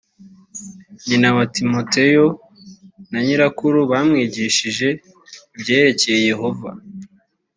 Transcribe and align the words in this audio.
nyina 1.07 1.29
wa 1.35 1.45
timoteyo 1.55 2.25
na 3.11 3.19
nyirakuru 3.25 3.77
bamwigishije 3.91 4.87
ibyerekeye 5.55 6.19
yehova 6.29 6.69